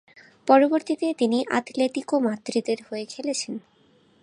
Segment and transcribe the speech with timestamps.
[0.47, 3.53] পরবর্তীতে তিনি আতলেতিকো মাদ্রিদের হয়ে খেলেছেন।